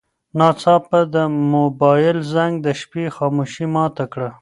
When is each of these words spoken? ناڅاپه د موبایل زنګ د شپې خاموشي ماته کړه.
ناڅاپه 0.37 0.99
د 1.15 1.15
موبایل 1.53 2.17
زنګ 2.33 2.53
د 2.65 2.67
شپې 2.79 3.05
خاموشي 3.15 3.65
ماته 3.75 4.05
کړه. 4.13 4.29